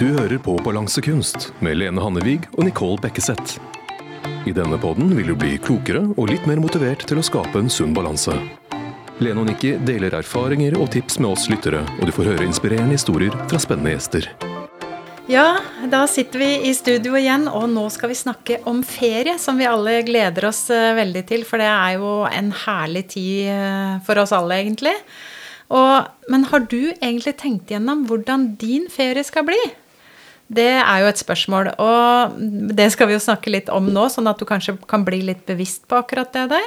[0.00, 3.58] Du hører på Balansekunst med Lene Hannevig og Nicole Bekkeseth.
[4.48, 7.68] I denne podden vil du bli klokere og litt mer motivert til å skape en
[7.68, 8.32] sunn balanse.
[9.20, 12.96] Lene og Nikki deler erfaringer og tips med oss lyttere, og du får høre inspirerende
[12.96, 14.30] historier fra spennende gjester.
[15.28, 15.58] Ja,
[15.92, 19.68] da sitter vi i studio igjen, og nå skal vi snakke om ferie, som vi
[19.68, 21.44] alle gleder oss eh, veldig til.
[21.44, 24.96] For det er jo en herlig tid eh, for oss alle, egentlig.
[25.68, 29.60] Og, men har du egentlig tenkt gjennom hvordan din ferie skal bli?
[30.50, 32.40] Det er jo et spørsmål, og
[32.74, 35.44] det skal vi jo snakke litt om nå, sånn at du kanskje kan bli litt
[35.46, 36.66] bevisst på akkurat det der.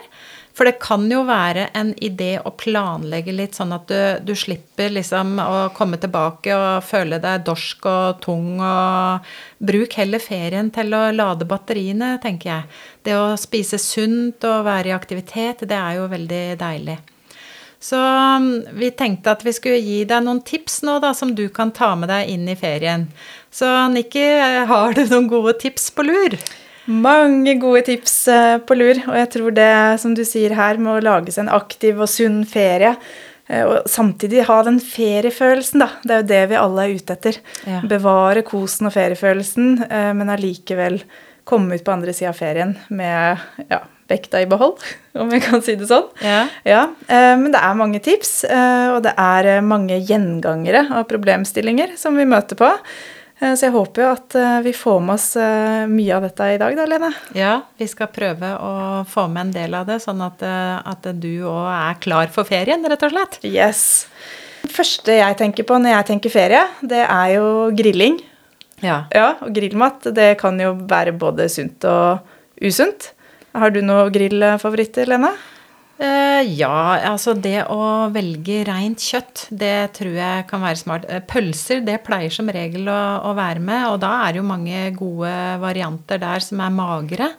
[0.54, 4.94] For det kan jo være en idé å planlegge litt, sånn at du, du slipper
[4.94, 8.62] liksom å komme tilbake og føle deg dorsk og tung.
[8.62, 9.26] og
[9.58, 12.84] Bruk heller ferien til å lade batteriene, tenker jeg.
[13.04, 17.02] Det å spise sunt og være i aktivitet, det er jo veldig deilig.
[17.84, 21.50] Så um, vi tenkte at vi skulle gi deg noen tips nå da, som du
[21.52, 23.10] kan ta med deg inn i ferien.
[23.52, 24.24] Så Nikki,
[24.70, 26.38] har du noen gode tips på lur?
[26.86, 30.98] Mange gode tips eh, på lur, og jeg tror det som du sier her, med
[30.98, 32.96] å lage seg en aktiv og sunn ferie,
[33.48, 35.90] eh, og samtidig ha den feriefølelsen, da.
[36.04, 37.40] Det er jo det vi alle er ute etter.
[37.68, 37.80] Ja.
[37.88, 41.00] Bevare kosen og feriefølelsen, eh, men allikevel
[41.48, 44.84] komme ut på andre sida av ferien med ja, vekta i behold,
[45.22, 46.08] om jeg kan si det sånn.
[46.24, 46.46] Ja.
[46.68, 46.84] ja.
[47.08, 52.60] Men det er mange tips, og det er mange gjengangere av problemstillinger som vi møter
[52.60, 52.72] på.
[53.44, 56.50] Eh, så jeg håper jo at eh, vi får med oss eh, mye av dette
[56.54, 57.12] i dag, da, Lene.
[57.38, 58.74] Ja, vi skal prøve å
[59.10, 62.86] få med en del av det, sånn at, at du òg er klar for ferien,
[62.90, 63.40] rett og slett.
[63.48, 64.06] Yes.
[64.64, 68.22] Det første jeg tenker på når jeg tenker ferie, det er jo grilling.
[68.84, 69.04] Ja.
[69.16, 72.24] ja og grillmat, det kan jo være både sunt og
[72.64, 73.12] usunt.
[73.54, 75.34] Har du noen grillfavoritter, Lene?
[75.94, 81.06] Uh, ja, altså det å velge rent kjøtt, det tror jeg kan være smart.
[81.06, 84.48] Uh, pølser, det pleier som regel å, å, være med, og da er det jo
[84.48, 87.30] mange gode varianter der som er magre,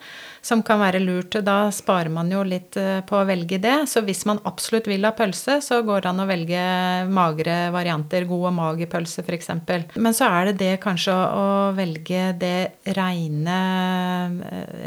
[0.44, 1.38] som kan være lurt.
[1.44, 3.76] Da sparer man jo litt uh, på å velge det.
[3.90, 6.64] Så hvis man absolutt vil ha pølse, så går det an å velge
[7.08, 8.28] magre varianter.
[8.28, 9.50] God og mager pølse, f.eks.
[9.96, 12.56] Men så er det det kanskje å, velge det
[12.96, 13.58] reine,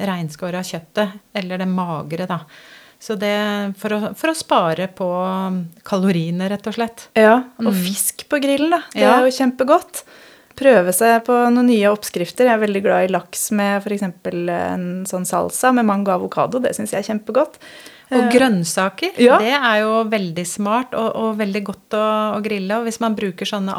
[0.08, 2.44] reinskåra kjøttet, eller det magre, da.
[3.00, 3.34] Så det
[3.78, 5.08] for å, for å, spare på
[5.86, 7.10] kaloriene, rett og slett.
[7.18, 7.84] Ja, og mm.
[7.86, 8.82] fisk på grillen, da.
[8.94, 9.18] Det ja.
[9.18, 10.06] er jo kjempegodt.
[10.58, 12.48] Prøve seg på noen nye oppskrifter.
[12.48, 14.08] Jeg er veldig glad i laks med f.eks.
[14.08, 16.62] en sånn salsa med mango og avokado.
[16.64, 17.60] Det syns jeg er kjempegodt.
[18.08, 19.20] Og eh, grønnsaker.
[19.22, 19.38] Ja.
[19.44, 22.06] Det er jo veldig smart og, og veldig godt å,
[22.38, 22.80] å, grille.
[22.80, 23.76] Og hvis man bruker sånne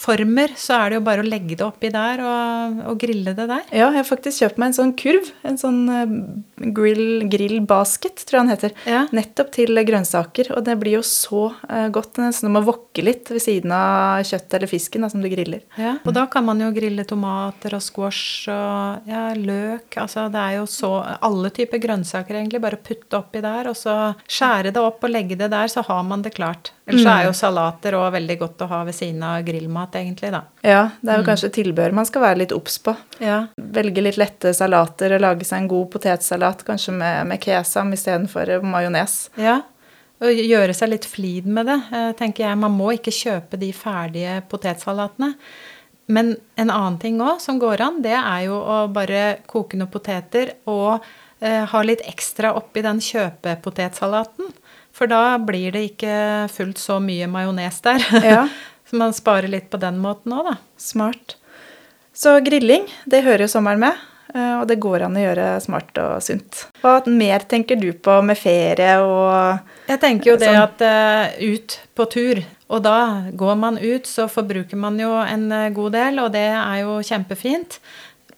[0.00, 3.46] aluminiumsformer, så er det jo bare å legge det oppi der og, og, grille det
[3.48, 3.64] der.
[3.70, 5.30] Ja, jeg har faktisk kjøpt meg en sånn kurv.
[5.44, 8.74] En sånn eh, grill, grill basket, tror jeg den heter.
[8.86, 9.06] Ja.
[9.12, 10.52] Nettopp til grønnsaker.
[10.56, 12.20] Og det blir jo så uh, godt.
[12.20, 15.64] Nesten du må wokke litt ved siden av kjøttet eller fisken da, som du griller.
[15.80, 19.88] Ja, Og da kan man jo grille tomater og squash og ja, løk.
[20.00, 24.12] Altså det er jo så Alle typer grønnsaker, egentlig bare putte oppi der, og så
[24.28, 26.72] skjære det opp og legge det der, så har man det klart.
[26.90, 27.12] Ellers mm.
[27.12, 30.42] er jo salater òg veldig godt å ha ved siden av grillmat, egentlig, da.
[30.62, 31.28] Ja, det er jo mm.
[31.30, 32.94] kanskje tilbehør man skal være litt obs på.
[33.22, 33.40] Ja.
[33.56, 38.58] Velge litt lette salater og lage seg en god potetsalat, kanskje med, med kesam istedenfor
[38.66, 39.22] majones.
[39.40, 39.60] Ja,
[40.20, 42.60] og gjøre seg litt flid med det, eh, tenker jeg.
[42.60, 45.34] Man må ikke kjøpe de ferdige potetsalatene.
[46.10, 49.92] Men en annen ting òg som går an, det er jo å bare koke noen
[49.92, 51.04] poteter og
[51.40, 54.50] Eh, ha litt ekstra oppi den kjøpepotetsalaten.
[54.92, 56.14] For da blir det ikke
[56.52, 58.04] fullt så mye majones der.
[58.20, 58.42] Ja.
[58.90, 60.56] så man sparer litt på den måten òg, da.
[60.80, 61.36] Smart.
[62.10, 64.00] Så grilling, det hører jo sommeren med.
[64.34, 66.64] Eh, og det går an å gjøre smart og sunt.
[66.82, 70.66] Hva mer tenker du på med ferie og Jeg tenker jo det sånn?
[70.66, 72.42] at uh, ut på tur.
[72.70, 76.82] Og da går man ut, så forbruker man jo en god del, og det er
[76.82, 77.78] jo kjempefint.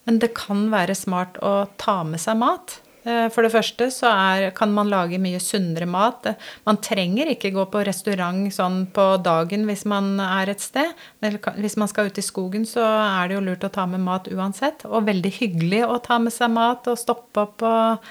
[0.09, 2.79] Men det kan være smart å ta med seg mat.
[3.03, 6.29] Eh, for det første så er, kan man lage mye sunnere mat.
[6.69, 10.93] Man trenger ikke gå på restaurant sånn på dagen hvis man er et sted.
[11.23, 14.31] Hvis man skal ut i skogen, så er det jo lurt å ta med mat
[14.31, 14.87] uansett.
[14.87, 18.07] Og veldig hyggelig å ta med seg mat og stoppe opp og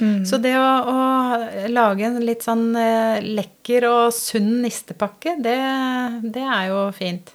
[0.00, 0.26] mm.
[0.28, 1.00] Så det å, å,
[1.72, 5.56] lage en litt sånn eh, lekker og sunn nistepakke, det,
[6.34, 7.32] det er jo fint.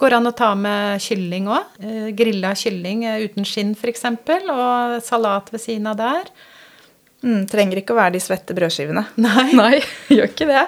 [0.00, 1.74] Går an å ta med kylling òg.
[1.84, 4.06] Eh, grilla kylling eh, uten skinn f.eks.
[4.08, 6.30] Og salat ved siden av der.
[7.20, 9.04] Mm, trenger ikke å være de svette brødskivene.
[9.26, 9.50] Nei.
[9.60, 9.74] Nei,
[10.08, 10.64] gjør ikke det.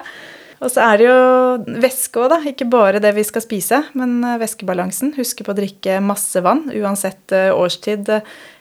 [0.63, 2.39] Og så er det jo væske òg, da.
[2.53, 5.15] Ikke bare det vi skal spise, men eh, væskebalansen.
[5.17, 8.13] Huske på å drikke masse vann, uansett årstid,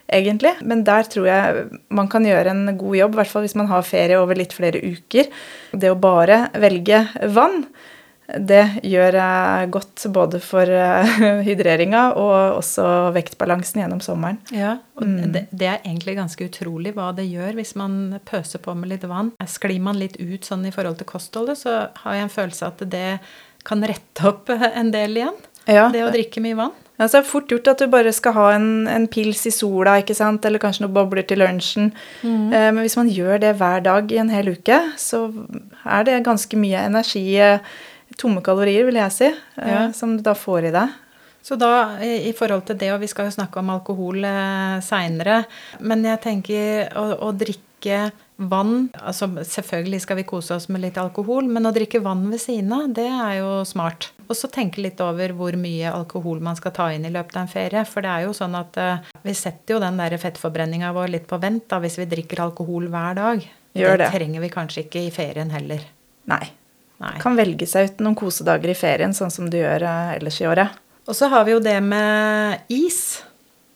[0.09, 0.57] egentlig.
[0.65, 3.69] Men der tror jeg man kan gjøre en god jobb, i hvert fall hvis man
[3.69, 5.29] har ferie over litt flere uker.
[5.77, 7.05] Det å bare velge
[7.37, 7.67] vann
[8.29, 9.17] Det gjør
[9.75, 11.17] godt både for eh,
[11.49, 12.85] hydreringa og også
[13.17, 14.39] vektbalansen gjennom sommeren.
[14.55, 15.33] Ja, og Mm.
[15.35, 19.05] det, det er egentlig ganske utrolig hva det gjør hvis man pøser på med litt
[19.11, 19.33] vann.
[19.51, 22.85] Sklir man litt ut sånn i forhold til kostholdet, så har jeg en følelse at
[22.93, 23.19] det
[23.67, 24.49] kan rette opp
[24.81, 25.37] en del igjen.
[25.67, 26.73] Ja, Det å drikke mye vann.
[26.99, 29.51] Ja, så er det fort gjort at du bare skal ha en, en pils i
[29.55, 30.45] sola, ikke sant?
[30.47, 31.89] eller kanskje noen bobler til lunsjen.
[32.23, 35.25] Eh, men hvis man gjør det hver dag i en hel uke, så
[35.83, 37.59] er det ganske mye energi, eh,
[38.19, 39.93] tomme kalorier, vil jeg si, eh, Ja.
[39.93, 40.89] som du da får i deg.
[41.43, 45.45] Så da, i forhold til det, og vi skal jo snakke om alkohol eh, seinere,
[45.81, 50.99] men jeg tenker å, å drikke vann altså Selvfølgelig skal vi kose oss med litt
[51.03, 54.13] alkohol, men å drikke vann ved siden av, det er jo smart.
[54.29, 57.43] Og så tenke litt over hvor mye alkohol man skal ta inn i løpet av
[57.43, 57.83] en ferie.
[57.91, 61.27] For det er jo sånn at eh, vi setter jo den der fettforbrenninga vår litt
[61.27, 63.43] på vent da, hvis vi drikker alkohol hver dag.
[63.75, 64.11] Gjør det.
[64.15, 65.83] trenger vi kanskje ikke i ferien heller.
[66.31, 66.45] Nei.
[67.03, 67.17] Nei.
[67.23, 70.49] Kan velge seg ut noen kosedager i ferien, sånn som du gjør eh, ellers i
[70.51, 70.81] året.
[71.11, 73.23] Og så har vi jo det med is.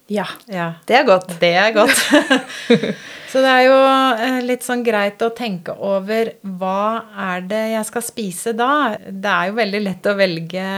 [0.06, 1.32] Ja, Ja, det er godt.
[1.40, 1.98] Det er godt.
[3.26, 3.78] Så det er jo
[4.22, 8.94] eh, litt sånn greit å tenke over hva er det jeg skal spise da?
[9.02, 10.68] Det er jo veldig lett å velge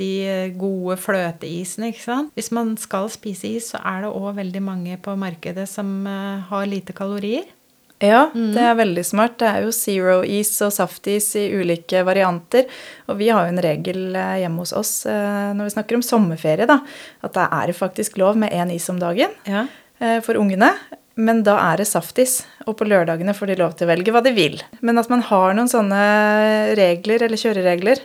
[0.00, 0.14] de
[0.58, 2.32] gode fløteisene, ikke sant?
[2.34, 6.48] Hvis man skal spise is, så er det òg veldig mange på markedet som eh,
[6.48, 7.44] har lite kalorier.
[8.00, 9.38] Ja, det er veldig smart.
[9.40, 12.68] Det er jo zero-is og saftis i ulike varianter.
[13.10, 16.04] Og vi har jo en regel eh, hjemme hos oss eh, når vi snakker om
[16.06, 16.78] sommerferie, da,
[17.26, 19.66] at da er det faktisk lov med én is om dagen Ja.
[19.98, 20.70] eh, for ungene.
[21.18, 24.22] Men da er det saftis, og på lørdagene får de lov til å velge hva
[24.22, 24.60] de vil.
[24.86, 26.02] Men at man har noen sånne
[26.78, 28.04] regler eller kjøreregler,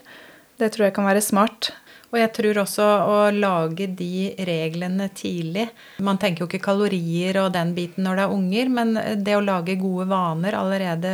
[0.57, 1.69] det tror jeg kan være smart.
[2.13, 5.65] Og jeg tror også å lage de reglene tidlig
[6.05, 8.91] Man tenker jo ikke kalorier og den biten når det er unger, men
[9.25, 11.13] det å lage gode vaner allerede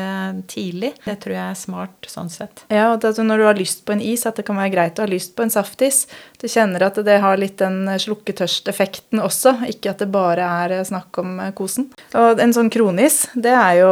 [0.52, 2.64] tidlig, det tror jeg er smart sånn sett.
[2.74, 5.00] Ja, og at når du har lyst på en is, at det kan være greit
[5.00, 6.02] å ha lyst på en saftis.
[6.42, 11.22] Du kjenner at det har litt den slukketørst-effekten også, ikke at det bare er snakk
[11.22, 11.90] om kosen.
[12.18, 13.92] Og en sånn kronis, det er jo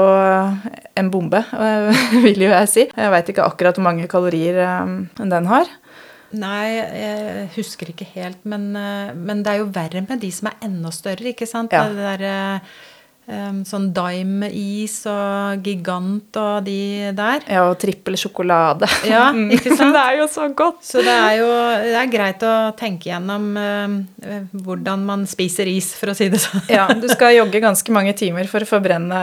[0.97, 1.43] en bombe,
[2.25, 2.87] vil jo jeg si.
[2.89, 5.77] Jeg veit ikke akkurat hvor mange kalorier eh, den har.
[6.35, 10.51] Nei, jeg husker ikke helt, men, eh, men det er jo verre med de som
[10.51, 11.71] er enda større, ikke sant?
[11.71, 11.87] Ja.
[11.87, 17.43] Det der eh, sånn Dime-is og Gigant og de der.
[17.47, 18.87] Ja, og trippel sjokolade.
[19.07, 19.93] Ja, ikke sant?
[19.97, 20.83] det er jo så godt.
[20.87, 21.49] Så det er jo
[21.87, 26.43] det er greit å tenke gjennom uh, hvordan man spiser is, for å si det
[26.43, 26.63] sånn.
[26.71, 29.19] Ja, du skal jogge ganske mange timer for å forbrenne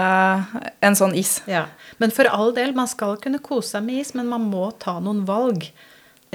[0.84, 1.38] en sånn is.
[1.50, 1.66] Ja.
[2.00, 4.98] Men for all del, man skal kunne kose seg med is, men man må ta
[5.00, 5.68] noen valg.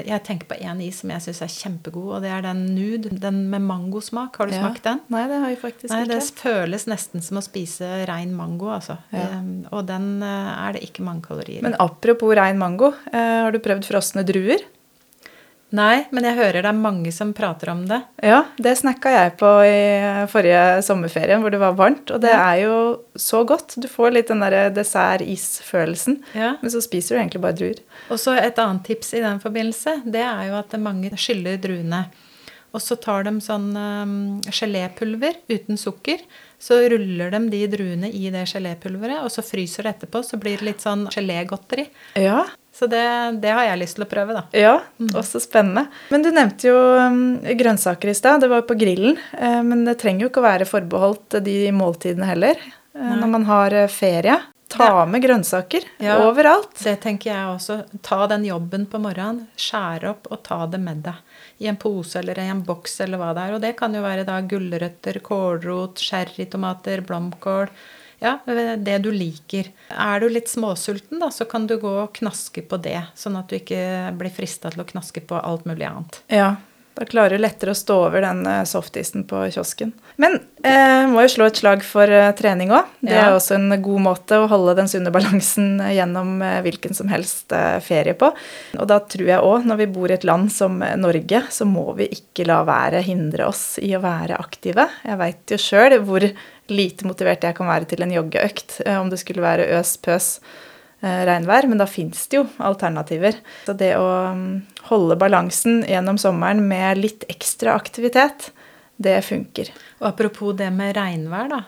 [0.06, 3.12] Jeg tenker på en is som jeg syns er kjempegod, og det er den Nude.
[3.20, 4.36] Den med mangosmak.
[4.36, 4.62] Har du Ja.
[4.64, 5.00] smakt den?
[5.08, 8.98] Nei, det har jeg faktisk Nei, det føles nesten som å spise rein mango, altså.
[9.12, 9.28] Ja.
[9.38, 11.62] Um, og den eh, er det ikke mange kalorier i.
[11.62, 14.60] Men apropos rein mango, eh, har du prøvd frosne druer?
[15.72, 18.00] Nei, men jeg hører det er mange som prater om det.
[18.26, 22.10] Ja, det snakka jeg på i forrige sommerferie, hvor det var varmt.
[22.10, 22.40] Og det Ja.
[22.54, 22.78] er jo
[23.14, 23.76] så godt.
[23.80, 26.22] Du får litt den derre dessert-is-følelsen.
[26.34, 26.56] Ja.
[26.60, 27.78] Men så spiser du egentlig bare druer.
[28.10, 32.06] Og så et annet tips i den forbindelse, det er jo at mange skyller druene.
[32.72, 36.20] Og så tar de sånn um, gelépulver uten sukker.
[36.60, 40.22] Så ruller de de druene i det gelépulveret, og så fryser det etterpå.
[40.22, 41.88] Så blir det litt sånn gelégodteri.
[42.20, 42.44] Ja,
[42.80, 43.00] Så det,
[43.42, 44.42] det har jeg lyst til å prøve, da.
[44.56, 44.78] ja
[45.20, 45.82] også spennende.
[46.08, 47.18] Men du nevnte jo um,
[47.60, 48.40] grønnsaker i stad.
[48.40, 49.18] Det var jo på grillen.
[49.36, 52.56] eh, men det trenger jo ikke å være forbeholdt de måltidene heller.
[52.94, 53.18] eh, Nei.
[53.20, 54.38] når man har eh, ferie.
[54.70, 56.16] Ta med grønnsaker Ja.
[56.28, 56.72] overalt.
[56.78, 57.80] Det tenker jeg også.
[58.06, 61.18] Ta den jobben på morgenen, skjære opp og ta det med deg.
[61.58, 63.54] I en pose eller i en boks eller hva det er.
[63.56, 67.68] Og det kan jo være da gulrøtter, kålrot, sherrytomater, blomkål.
[68.20, 69.70] Ja, det du liker.
[69.88, 72.98] Er du litt småsulten, da, så kan du gå og knaske på det.
[73.16, 73.80] Sånn at du ikke
[74.20, 76.20] blir frista til å knaske på alt mulig annet.
[76.28, 76.54] Ja,
[76.98, 79.92] da klarer du lettere å stå over den eh, softisen på kiosken.
[80.20, 80.34] Men
[80.66, 82.88] eh, må jo slå et slag for eh, trening òg.
[83.00, 83.28] Det Ja.
[83.30, 87.54] er også en god måte å holde den sunne balansen eh, gjennom hvilken som helst
[87.86, 88.32] ferie på.
[88.76, 91.86] Og da tror jeg òg, når vi bor i et land som Norge, så må
[91.96, 94.88] vi ikke la været hindre oss i å være aktive.
[95.06, 96.26] Jeg veit jo sjøl hvor
[96.70, 100.34] lite motivert jeg kan være til en joggeøkt, om det skulle være øs pøs
[101.00, 103.38] regnvær, men da fins det jo alternativer.
[103.66, 104.48] Så det å mm,
[104.90, 108.50] holde balansen gjennom sommeren med litt ekstra aktivitet,
[109.00, 109.70] det funker.
[110.02, 111.62] Og apropos det med regnvær, da.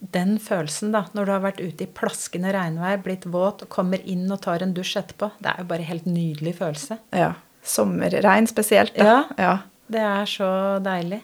[0.00, 4.00] Den følelsen, da, når du har vært ute i plaskende regnvær, blitt våt og kommer
[4.08, 6.96] inn og tar en dusj etterpå, det er jo bare en helt nydelig følelse.
[7.12, 7.34] Ja.
[7.60, 9.26] Sommerregn spesielt, da.
[9.36, 9.58] Ja.
[9.90, 10.48] Det er så
[10.80, 11.20] deilig.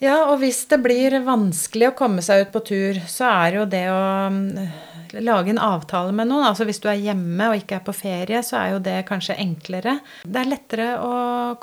[0.00, 3.66] Ja, og hvis det blir vanskelig å komme seg ut på tur, så er jo
[3.68, 4.00] det å
[5.18, 6.46] lage en avtale med noen.
[6.48, 9.38] Altså Hvis du er hjemme og ikke er på ferie, så er jo det kanskje
[9.42, 9.98] enklere.
[10.22, 11.12] Det er lettere å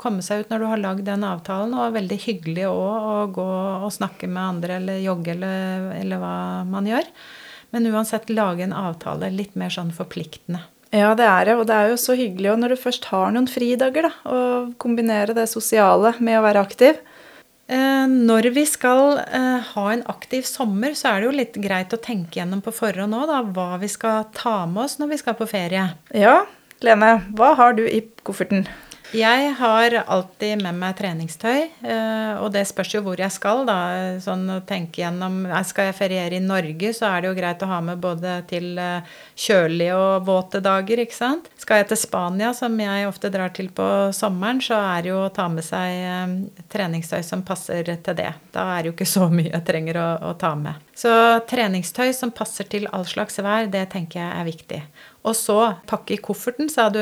[0.00, 3.50] komme seg ut når du har lagd den avtalen, og veldig hyggelig òg å gå
[3.88, 6.38] og snakke med andre eller jogge eller, eller hva
[6.68, 7.12] man gjør.
[7.76, 10.64] Men uansett lage en avtale litt mer sånn forpliktende.
[10.94, 11.56] Ja, det er det.
[11.60, 14.38] Og det er jo så hyggelig når du først har noen fridager, da, å
[14.80, 17.00] kombinere det sosiale med å være aktiv.
[17.68, 21.92] Eh, når vi skal eh, ha en aktiv sommer, så er det jo litt greit
[21.92, 25.20] å tenke gjennom på forhånd nå da, hva vi skal ta med oss når vi
[25.20, 25.90] skal på ferie.
[26.16, 26.40] Ja,
[26.84, 28.64] Lene, hva har du i kofferten?
[29.16, 33.64] Jeg har alltid med meg treningstøy, eh, og det spørs jo hvor jeg skal.
[33.64, 37.70] da, sånn tenke gjennom, Skal jeg feriere i Norge, så er det jo greit å
[37.70, 39.00] ha med både til eh,
[39.34, 41.00] kjølige og våte dager.
[41.00, 41.48] ikke sant?
[41.56, 45.24] Skal jeg til Spania, som jeg ofte drar til på sommeren, så er det jo
[45.24, 48.34] å ta med seg eh, treningstøy som passer til det.
[48.52, 50.84] Da er det jo ikke så mye jeg trenger å, å ta med.
[50.98, 51.10] Så
[51.48, 54.82] treningstøy som passer til all slags vær, det tenker jeg er viktig.
[55.28, 55.58] Og så
[55.88, 57.00] pakke i kofferten, sa du,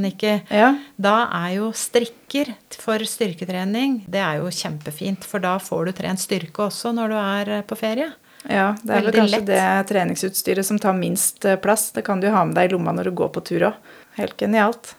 [0.00, 0.38] Nikki.
[0.48, 0.72] Ja.
[0.96, 5.26] Da er jo strikker for styrketrening det er jo kjempefint.
[5.28, 8.08] For da får du trent styrke også når du er på ferie.
[8.48, 9.50] Ja, det er vel kanskje lett.
[9.50, 11.90] det treningsutstyret som tar minst eh, plass.
[11.94, 13.94] Det kan du ha med deg i lomma når du går på tur òg.
[14.18, 14.96] Helt genialt.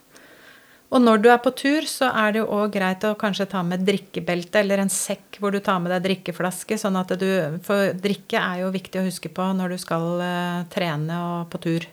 [0.93, 3.63] Og når du er på tur, så er det jo òg greit å kanskje ta
[3.65, 6.77] med drikkebelte eller en sekk hvor du tar med deg drikkeflaske.
[6.77, 10.21] sånn at du, For drikke er jo viktig å huske på når du skal
[10.69, 11.89] trene og på tur.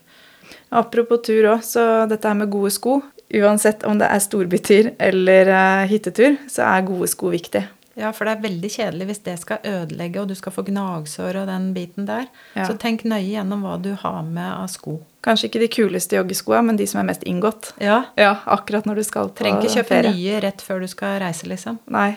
[0.71, 3.01] Apropos tur òg, så dette her med gode sko
[3.31, 7.63] Uansett om det er storbytur eller uh, hyttetur, så er gode sko viktig.
[7.99, 11.39] Ja, for det er veldig kjedelig hvis det skal ødelegge, og du skal få gnagsår
[11.43, 12.27] og den biten der.
[12.57, 12.67] Ja.
[12.67, 14.97] Så tenk nøye gjennom hva du har med av sko.
[15.27, 17.75] Kanskje ikke de kuleste joggeskoa, men de som er mest inngått.
[17.83, 18.03] Ja.
[18.19, 20.15] ja akkurat når du skal på Trenger ikke kjøpe ferie.
[20.17, 21.79] nye rett før du skal reise, liksom.
[21.93, 22.15] Nei.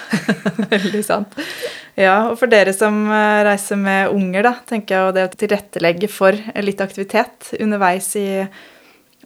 [0.72, 1.36] Veldig sant.
[1.96, 6.12] Ja, og for dere som eh, reiser med unger, da, tenker jeg det å tilrettelegge
[6.12, 8.44] for litt aktivitet underveis i,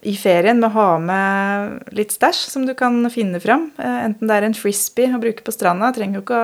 [0.07, 3.67] i ferien med å ha med litt stæsj som du kan finne fram.
[3.75, 6.41] Eh, enten det er en frisbee å bruke på stranda, trenger jo ikke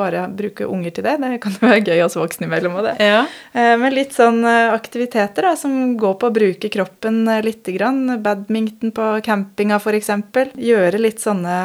[0.00, 1.18] bare bruke unger til det.
[1.20, 2.96] Det kan jo være gøy oss voksne imellom òg, det.
[3.12, 3.22] Ja.
[3.52, 8.22] Eh, men litt sånn aktiviteter da, som går på å bruke kroppen lite grann.
[8.24, 10.14] Badminton på campinga f.eks.
[10.56, 11.58] Gjøre litt sånne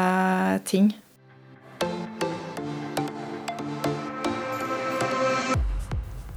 [0.68, 0.92] ting.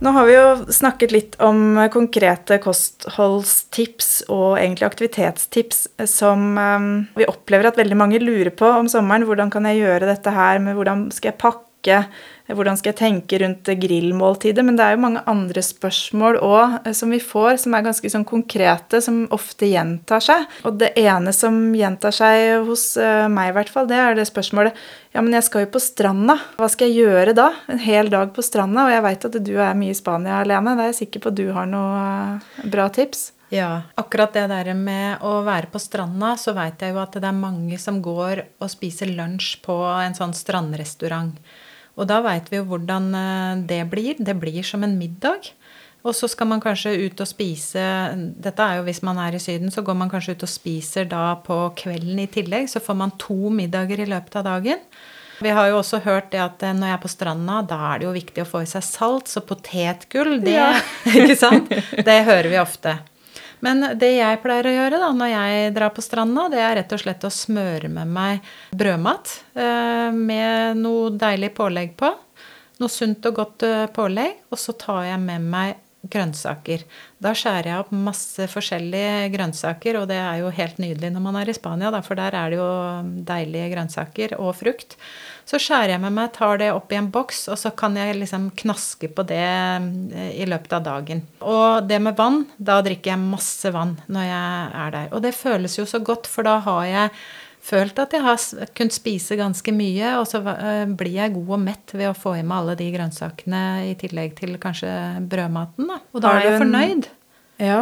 [0.05, 5.79] Nå har vi jo snakket litt om konkrete kostholdstips og egentlig aktivitetstips
[6.12, 9.25] som um, vi opplever at veldig mange lurer på om sommeren.
[9.25, 10.62] Hvordan kan jeg gjøre dette her?
[10.62, 11.63] med Hvordan skal jeg pakke?
[12.46, 14.62] Hvordan skal jeg tenke rundt grillmåltidet?
[14.65, 18.12] Men det er jo mange andre spørsmål òg eh, som vi får, som er ganske
[18.12, 20.46] sånn konkrete, som ofte gjentar seg.
[20.68, 24.27] Og det ene som gjentar seg hos eh, meg, i hvert fall, det er det
[24.30, 24.77] spørsmålet
[25.15, 26.38] Ja, men jeg skal jo på stranda.
[26.60, 27.50] Hva skal jeg gjøre da?
[27.72, 28.86] En hel dag på stranda?
[28.86, 30.75] Og jeg veit at du er mye i Spania alene.
[30.77, 33.32] Da er jeg sikker på at du har noe eh, bra tips.
[33.54, 37.30] Ja, akkurat det der med å være på stranda, så veit jeg jo at det
[37.30, 41.38] er mange som går og spiser lunsj på en sånn strandrestaurant.
[41.95, 44.19] Og da veit vi jo hvordan eh, det blir.
[44.19, 45.51] Det blir som en middag.
[46.05, 47.81] Og så skal man kanskje ut og spise
[48.13, 51.07] Dette er jo hvis man er i Syden, så går man kanskje ut og spiser
[51.09, 52.69] da på kvelden i tillegg.
[52.69, 54.83] Så får man to middager i løpet av dagen.
[55.43, 57.99] Vi har jo også hørt det at eh, når jeg er på stranda, da er
[57.99, 59.31] det jo viktig å få i seg salt.
[59.31, 60.71] Så potetgull, det, ja.
[61.23, 61.73] ikke sant?
[62.05, 62.99] det hører vi ofte.
[63.63, 66.95] Men det jeg pleier å gjøre da, når jeg drar på stranda, det er rett
[66.95, 72.12] og slett å smøre med meg brødmat eh, med noe deilig pålegg på.
[72.81, 74.43] Noe sunt og godt eh, pålegg.
[74.51, 76.83] Og så tar jeg med meg grønnsaker.
[77.24, 81.39] Da skjærer jeg opp masse forskjellige grønnsaker, og det er jo helt nydelig når man
[81.39, 82.69] er i Spania, da, for der er det jo
[83.27, 84.97] deilige grønnsaker og frukt.
[85.45, 88.17] Så skjærer jeg med meg, tar det opp i en boks, og så kan jeg
[88.17, 91.21] liksom knaske på det eh, i løpet av dagen.
[91.45, 95.09] Og det med vann, da drikker jeg masse vann når jeg er der.
[95.13, 97.17] Og det føles jo så godt, for da har jeg
[97.65, 98.39] følt at jeg har
[98.77, 102.38] kunnet spise ganske mye, og så eh, blir jeg god og mett ved å få
[102.39, 104.91] i meg alle de grønnsakene i tillegg til kanskje
[105.31, 105.89] brødmaten.
[105.89, 106.01] Da.
[106.13, 107.07] Og da er jeg fornøyd.
[107.63, 107.79] Ja.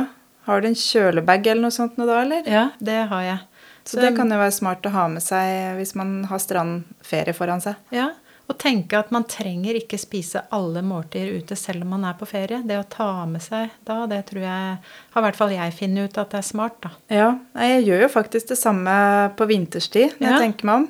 [0.48, 2.48] Har du en kjølebag eller noe sånt nå da, eller?
[2.50, 3.40] Ja, det har jeg.
[3.84, 7.36] Så, så det kan jo være smart å ha med seg hvis man har strandferie
[7.36, 7.80] foran seg.
[7.96, 8.14] Ja,
[8.52, 12.28] og tenke at man trenger ikke spise alle måltider ute selv om man er på
[12.28, 12.60] ferie.
[12.68, 16.10] Det å ta med seg da, det tror jeg har i hvert fall jeg funnet
[16.12, 16.92] ut at det er smart, da.
[17.14, 17.30] Ja,
[17.64, 18.96] jeg gjør jo faktisk det samme
[19.40, 20.32] på vinterstid når ja.
[20.34, 20.88] jeg tenker meg om.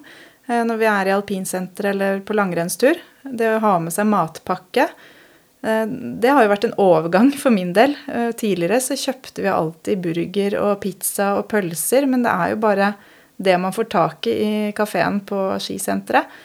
[0.48, 3.00] Eh, når vi er i alpinsenter eller på langrennstur.
[3.24, 4.88] Det å ha med seg matpakke.
[5.64, 7.96] Eh, det har jo vært en overgang for min del.
[8.10, 12.64] Eh, tidligere så kjøpte vi alltid burger og pizza og pølser, men det er jo
[12.66, 12.96] bare
[13.44, 16.42] det man får tak i i kafeen på skisenteret.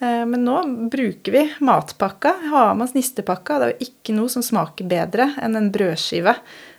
[0.00, 0.56] Eh, Men nå
[0.90, 3.58] bruker vi matpakka, har med oss nistepakka.
[3.58, 6.36] Det er jo ikke noe som smaker bedre enn en brødskive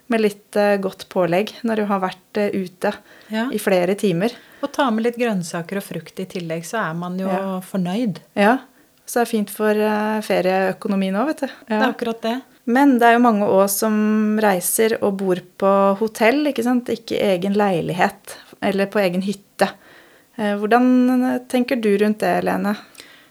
[0.10, 2.94] med litt eh, godt pålegg når du har vært eh, ute
[3.30, 3.50] Ja.
[3.54, 4.34] i flere timer.
[4.64, 7.60] Og ta med litt grønnsaker og frukt i tillegg, så er man jo Ja.
[7.62, 8.20] fornøyd.
[8.36, 8.58] Ja,
[9.06, 9.74] så det er fint for
[10.26, 11.48] ferieøkonomien òg, vet du.
[11.68, 12.42] Det er akkurat det.
[12.70, 16.86] Men det er jo mange òg som reiser og bor på hotell, ikke sant.
[16.94, 19.70] Ikke egen leilighet eller på egen hytte.
[20.38, 22.76] Hvordan tenker du rundt det, Lene?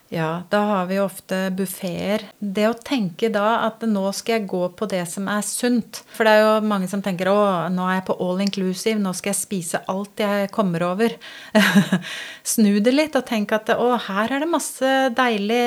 [0.09, 2.23] Ja, da har vi ofte buffeer.
[2.41, 6.01] Det å tenke da at nå skal jeg gå på det som er sunt.
[6.17, 7.37] For det er jo mange som tenker å,
[7.69, 11.13] nå er jeg på all inclusive, nå skal jeg spise alt jeg kommer over.
[12.55, 15.61] Snu det litt og tenk at å, her er det masse deilig,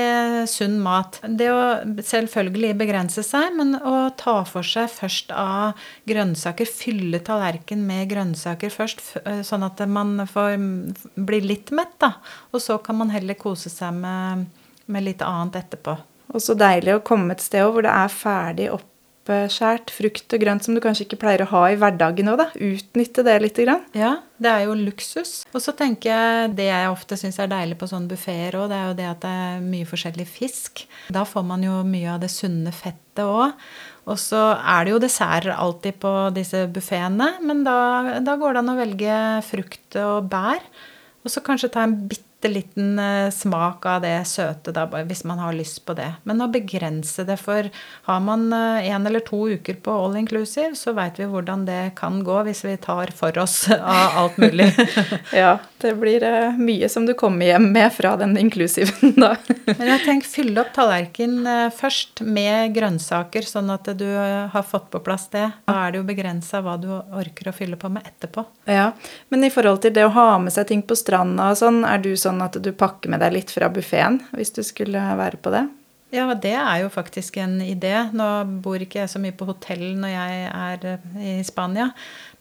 [0.49, 1.21] sunn mat.
[1.21, 1.61] Det å
[2.01, 5.77] selvfølgelig begrense seg, men å ta for seg først av
[6.09, 10.57] grønnsaker, fylle tallerken med grønnsaker først, eh, sånn at man får
[11.13, 12.15] bli litt mett, da.
[12.55, 14.30] Og så kan man heller kose seg med,
[14.91, 15.97] med litt annet etterpå.
[16.31, 20.65] Og så deilig å komme et sted hvor det er ferdig oppskjært frukt og grønt
[20.65, 22.47] som du kanskje ikke pleier å ha i hverdagen òg, da.
[22.55, 23.59] Utnytte det litt.
[23.59, 23.83] grann.
[23.97, 25.41] Ja, det er jo luksus.
[25.51, 28.79] Og så tenker jeg det jeg ofte syns er deilig på sånne buffeer òg, det
[28.79, 30.85] er jo det at det er mye forskjellig fisk.
[31.11, 33.59] Da får man jo mye av det sunne fettet òg.
[34.09, 38.63] Og så er det jo desserter alltid på disse buffeene, men da, da går det
[38.63, 40.63] an å velge frukt og bær.
[41.21, 45.41] Og så kanskje ta en bitte liten eh, smak av det søte, da, hvis man
[45.43, 46.09] har lyst på det.
[46.23, 47.69] Men å begrense det, for
[48.07, 52.23] har man én eller to uker på all inclusive, så veit vi hvordan det kan
[52.25, 54.71] gå hvis vi tar for oss av alt mulig.
[55.35, 59.35] Ja, det blir eh, mye som du kommer hjem med fra den inklusiven da.
[59.65, 64.67] Men jeg tenker fylle opp tallerken eh, først med grønnsaker, sånn at du eh, har
[64.67, 65.47] fått på plass det.
[65.67, 68.45] Da er det jo begrensa hva du orker å fylle på med etterpå.
[68.69, 68.91] Ja,
[69.29, 72.01] Men i forhold til det å ha med seg ting på stranda og sånn, er
[72.03, 75.53] du sånn at du pakker med deg litt fra buffeen hvis du skulle være på
[75.53, 75.67] det?
[76.11, 77.93] Ja, det er jo faktisk en idé.
[78.11, 78.27] Nå
[78.63, 80.87] bor ikke jeg så mye på hotell når jeg er
[81.23, 81.87] i Spania.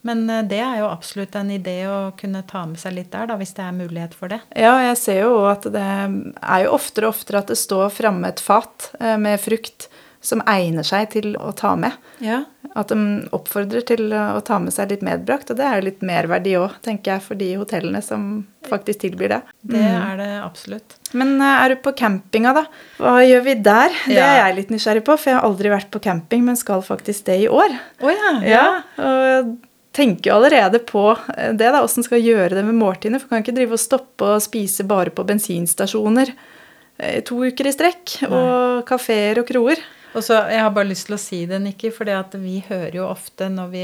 [0.07, 3.29] Men eh, det er jo absolutt en idé å kunne ta med seg litt der,
[3.29, 4.41] da, hvis det er mulighet for det.
[4.57, 8.31] Ja, jeg ser jo at det er jo oftere og oftere at det står framme
[8.33, 9.89] et fat eh, med frukt
[10.21, 11.95] som egner seg til å ta med.
[12.21, 12.43] Ja,
[12.77, 16.03] At de oppfordrer til å ta med seg litt medbrakt, og det er jo litt
[16.05, 18.27] merverdi òg, tenker jeg, for de hotellene som
[18.69, 19.39] faktisk tilbyr det.
[19.73, 20.93] det er det absolutt.
[21.17, 22.65] Men eh, er du på campinga, da?
[23.01, 23.97] Hva gjør vi der?
[24.05, 26.85] Det er jeg litt nysgjerrig på, for jeg har aldri vært på camping, men skal
[26.85, 27.75] faktisk det i år.
[28.05, 28.65] Oh, ja, Ja,
[29.01, 29.57] og
[29.95, 31.05] tenker jo allerede på
[31.37, 33.21] eh, det, da, åssen skal gjøre det med måltidene.
[33.21, 37.75] For kan ikke drive og stoppe og spise bare på bensinstasjoner eh, to uker i
[37.75, 38.21] strekk.
[38.29, 39.81] Og kafeer og kroer.
[40.11, 43.05] Og så, Jeg har bare lyst til å si det, Nikki, for vi hører jo
[43.07, 43.83] ofte når vi,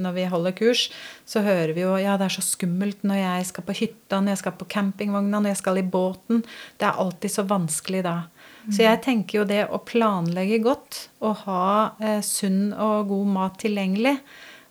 [0.00, 0.86] når vi holder kurs,
[1.28, 4.32] så hører vi jo ja, det er så skummelt når jeg skal på hytta, når
[4.32, 6.40] jeg skal på campingvogna, når jeg skal i båten.
[6.80, 8.16] Det er alltid så vanskelig da.
[8.68, 11.68] Så jeg tenker jo det å planlegge godt og ha
[12.04, 14.18] eh, sunn og god mat tilgjengelig,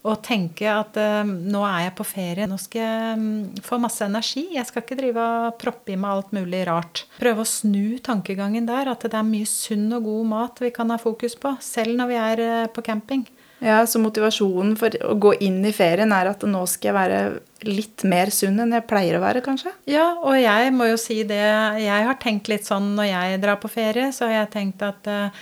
[0.06, 3.30] og tenke at eh, nå er jeg på ferie, nå skal jeg um,
[3.66, 4.46] få masse energi.
[4.56, 7.06] Jeg skal ikke drive og proppe i meg alt mulig rart.
[7.18, 10.94] Prøve å snu tankegangen der, at det er mye sunn og god mat vi kan
[10.94, 13.26] ha fokus på, selv når vi er uh, på camping.
[13.60, 17.22] Ja, Så motivasjonen for å gå inn i ferien er at nå skal jeg være
[17.66, 19.74] litt mer sunn enn jeg pleier å være, kanskje?
[19.90, 21.42] Ja, og jeg må jo si det
[21.82, 25.10] Jeg har tenkt litt sånn når jeg drar på ferie, så har jeg tenkt at
[25.10, 25.42] eh,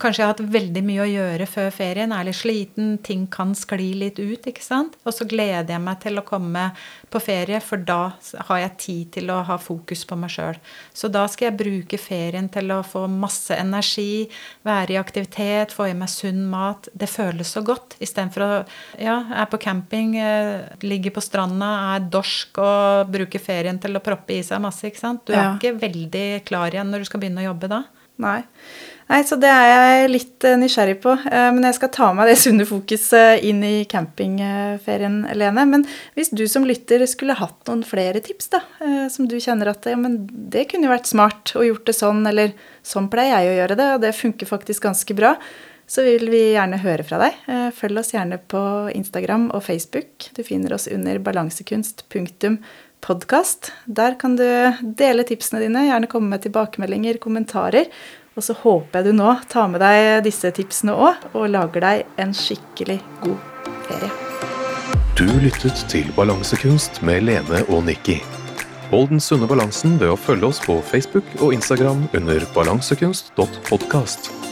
[0.00, 2.12] Kanskje jeg har hatt veldig mye å gjøre før ferien.
[2.12, 4.46] Er litt sliten, ting kan skli litt ut.
[4.50, 4.96] ikke sant?
[5.06, 6.64] Og så gleder jeg meg til å komme
[7.12, 8.12] på ferie, for da
[8.48, 10.58] har jeg tid til å ha fokus på meg sjøl.
[10.96, 14.28] Så da skal jeg bruke ferien til å få masse energi,
[14.66, 16.88] være i aktivitet, få i meg sunn mat.
[16.94, 17.96] Det føles så godt.
[18.02, 18.50] Istedenfor å
[18.98, 20.16] ja, er på camping,
[20.82, 24.82] ligger på stranda, er dorsk og bruker ferien til å proppe i seg masse.
[24.88, 25.24] ikke sant?
[25.26, 25.54] Du er Ja.
[25.58, 27.84] ikke veldig klar igjen når du skal begynne å jobbe da.
[28.18, 28.42] Nei.
[29.10, 31.10] Nei, så det er jeg litt eh, nysgjerrig på.
[31.26, 35.64] Eh, Men jeg skal ta med det sunne fokuset inn i campingferien, Lene.
[35.68, 35.82] Men
[36.16, 39.82] hvis du som lytter skulle hatt noen flere tips, da, eh, som du kjenner at
[39.90, 40.12] ja, men
[40.52, 42.48] det kunne jo vært smart å gjort det sånn, eller
[42.86, 45.32] sånn pleier jeg å gjøre det, og det funker faktisk ganske bra,
[45.92, 47.32] så vil vi gjerne høre fra deg.
[47.52, 48.62] Eh, Følg oss gjerne på
[48.96, 50.30] Instagram og Facebook.
[50.32, 53.60] Du finner oss under balansekunst.podkast.
[53.86, 54.46] Der kan du
[54.80, 57.86] dele tipsene dine, gjerne komme med tilbakemeldinger, kommentarer.
[58.36, 62.20] Og så håper jeg du nå tar med deg disse tipsene òg, og lager deg
[62.22, 63.40] en skikkelig god
[63.88, 64.12] ferie.
[65.18, 68.22] Du lyttet til Balansekunst med Lene og Nikki.
[68.92, 74.51] Hold den sunne balansen ved å følge oss på Facebook og Instagram under balansekunst.podkast.